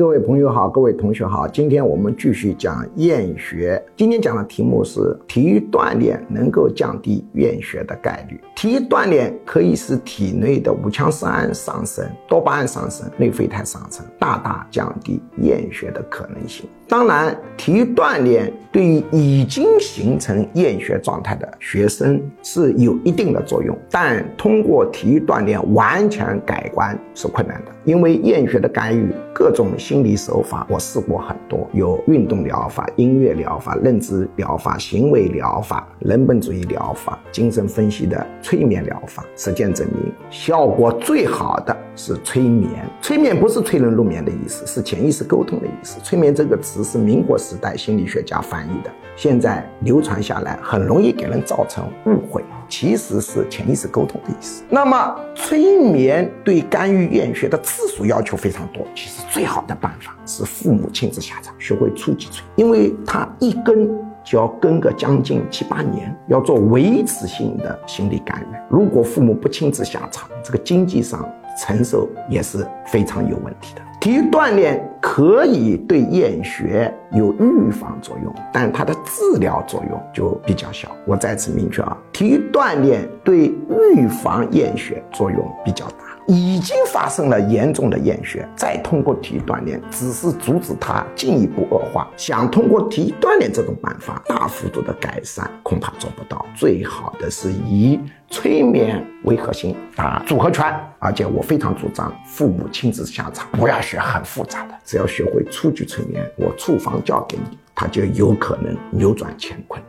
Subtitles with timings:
[0.00, 3.84] 各位朋友好，各位同学好，今天我们继续讲厌学。
[3.94, 8.40] 今天讲的题目是体育锻炼能够降低厌学的概率。
[8.56, 16.66] 体育锻炼可以使体内的五羟色胺上升、多巴胺上升、内啡肽上升，大大降低厌学的可能性。
[16.88, 29.68] 当然，体育锻炼对于已经形成厌学状态的学生是有一定的作用，但通过体育锻炼完全改观是困难的，因为厌学的干预各种。
[29.90, 39.24] 心理手法我试过很多，有运动疗法、音乐疗法、认知疗法、行为疗法、人本主义疗法、精神分析的催眠疗法。
[39.34, 42.70] 实践证明，效果最好的是催眠。
[43.02, 45.98] 催眠不是催人入眠的意思，是潜意识沟通的意思。
[46.04, 52.44] 催眠这个词是民国时代心理学家翻译的，现在流传下来，很容易给人造成误会。
[52.70, 54.62] 其实是潜意识沟通的意思。
[54.70, 58.86] 那么，催眠对干预厌学的次数要求非常多。
[58.94, 63.90] 其实，最好的办法是父母亲自下场，学会初级催，因为他一跟
[64.22, 68.56] 就要跟个将近七八年，要做维持性的心理干预。
[68.70, 73.82] 如果父母不亲自下场，这个经济上承受也是非常有问题的。
[74.00, 80.88] 体育锻炼可以对厌学有预防作用，但它的治疗作用就比较小。
[81.04, 86.09] 我再次明确啊，体育锻炼对预防厌学作用比较大。
[86.30, 92.08] 已经发生了严重的厌学，再通过体育锻炼，只是阻止它进一步恶化。
[92.16, 96.46] 想通过体育锻炼这种办法大幅度的改善，恐怕做不到。
[96.54, 109.82] 最好的是以催眠为核心打组合拳，而且我非常主张父母亲自下场，不要学很复杂的，只要学会初级催眠，我处方教给你，他就有可能扭转乾坤。